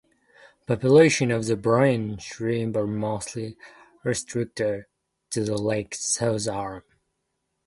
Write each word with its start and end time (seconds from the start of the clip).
Populations 0.65 1.51
of 1.51 1.61
brine 1.61 2.17
shrimp 2.17 2.75
are 2.75 2.87
mostly 2.87 3.55
restricted 4.03 4.87
to 5.29 5.43
the 5.43 5.55
lake's 5.55 6.03
south 6.15 6.47
arm. 6.47 6.81